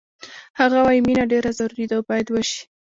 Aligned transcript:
هغه 0.59 0.77
وایی 0.85 1.01
مینه 1.07 1.23
ډېره 1.31 1.51
ضروري 1.59 1.85
ده 1.89 1.95
او 1.97 2.03
باید 2.09 2.27
وشي 2.29 2.61